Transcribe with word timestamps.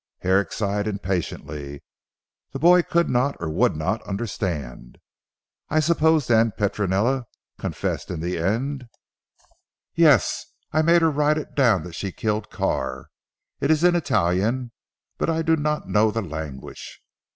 Herrick 0.21 0.51
sighed 0.51 0.87
impatiently. 0.87 1.83
The 2.53 2.57
boy 2.57 2.81
could 2.81 3.07
not, 3.07 3.37
or 3.39 3.51
would 3.51 3.75
not, 3.75 4.01
understand, 4.01 4.97
"I 5.69 5.79
suppose 5.79 6.25
then 6.25 6.53
Petronella 6.57 7.27
confessed 7.59 8.09
in 8.09 8.19
the 8.19 8.39
end." 8.39 8.87
"Yes. 9.93 10.47
I 10.73 10.81
made 10.81 11.03
her 11.03 11.11
write 11.11 11.37
it 11.37 11.53
down 11.53 11.83
that 11.83 11.93
she 11.93 12.11
killed 12.11 12.49
Carr. 12.49 13.09
It 13.59 13.69
is 13.69 13.83
in 13.83 13.95
Italian 13.95 14.71
but 15.19 15.29
I 15.29 15.43
do 15.43 15.55
not 15.55 15.87
know 15.87 16.09
the 16.09 16.23
language. 16.23 16.99